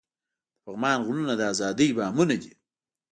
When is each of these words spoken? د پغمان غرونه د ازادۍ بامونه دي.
د 0.03 0.03
پغمان 0.63 0.97
غرونه 1.05 1.33
د 1.37 1.41
ازادۍ 1.53 1.89
بامونه 1.97 2.35
دي. 2.41 2.51